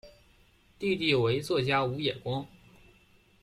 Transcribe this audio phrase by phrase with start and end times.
[0.79, 2.43] 弟弟为作家武野光。